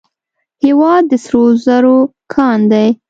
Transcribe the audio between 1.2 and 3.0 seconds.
سرو زرو کان دی